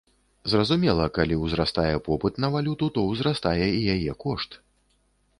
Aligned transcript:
Зразумела, 0.51 1.03
калі 1.17 1.35
ўзрастае 1.41 1.91
попыт 2.07 2.39
на 2.45 2.49
валюту, 2.55 2.87
то 2.95 3.03
ўзрастае 3.11 3.67
і 3.67 3.79
яе 3.97 4.11
кошт. 4.25 4.57